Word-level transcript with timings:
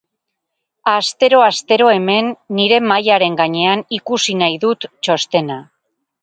Astero-astero 0.93 1.89
hemen, 1.97 2.31
nire 2.61 2.79
mahaiaren 2.93 3.37
gainean, 3.43 3.85
ikusi 3.99 4.37
nahi 4.41 4.57
dut 4.65 4.89
txostena. 4.89 5.61